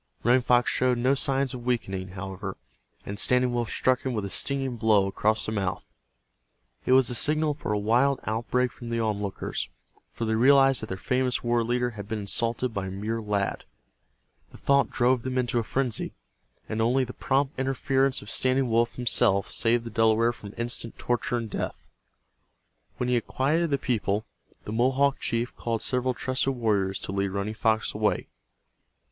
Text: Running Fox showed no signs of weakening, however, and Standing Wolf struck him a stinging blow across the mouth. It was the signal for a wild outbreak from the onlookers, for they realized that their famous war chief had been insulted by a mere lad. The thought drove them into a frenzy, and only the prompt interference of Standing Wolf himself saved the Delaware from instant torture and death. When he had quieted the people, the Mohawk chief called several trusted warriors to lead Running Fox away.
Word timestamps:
Running 0.23 0.41
Fox 0.41 0.71
showed 0.71 0.97
no 0.97 1.13
signs 1.13 1.53
of 1.53 1.63
weakening, 1.63 2.07
however, 2.13 2.57
and 3.05 3.19
Standing 3.19 3.53
Wolf 3.53 3.69
struck 3.69 4.01
him 4.03 4.17
a 4.17 4.29
stinging 4.29 4.75
blow 4.75 5.05
across 5.05 5.45
the 5.45 5.51
mouth. 5.51 5.85
It 6.87 6.93
was 6.93 7.07
the 7.07 7.13
signal 7.13 7.53
for 7.53 7.71
a 7.71 7.77
wild 7.77 8.19
outbreak 8.23 8.71
from 8.71 8.89
the 8.89 8.99
onlookers, 8.99 9.69
for 10.09 10.25
they 10.25 10.33
realized 10.33 10.81
that 10.81 10.87
their 10.87 10.97
famous 10.97 11.43
war 11.43 11.63
chief 11.63 11.93
had 11.93 12.07
been 12.07 12.17
insulted 12.17 12.73
by 12.73 12.87
a 12.87 12.89
mere 12.89 13.21
lad. 13.21 13.63
The 14.49 14.57
thought 14.57 14.89
drove 14.89 15.21
them 15.21 15.37
into 15.37 15.59
a 15.59 15.63
frenzy, 15.63 16.15
and 16.67 16.81
only 16.81 17.03
the 17.03 17.13
prompt 17.13 17.59
interference 17.59 18.23
of 18.23 18.31
Standing 18.31 18.71
Wolf 18.71 18.95
himself 18.95 19.51
saved 19.51 19.83
the 19.83 19.91
Delaware 19.91 20.33
from 20.33 20.55
instant 20.57 20.97
torture 20.97 21.37
and 21.37 21.47
death. 21.47 21.87
When 22.97 23.07
he 23.07 23.13
had 23.13 23.27
quieted 23.27 23.69
the 23.69 23.77
people, 23.77 24.25
the 24.63 24.73
Mohawk 24.73 25.19
chief 25.19 25.55
called 25.55 25.83
several 25.83 26.15
trusted 26.15 26.55
warriors 26.55 26.99
to 27.01 27.11
lead 27.11 27.27
Running 27.29 27.53
Fox 27.53 27.93
away. 27.93 28.29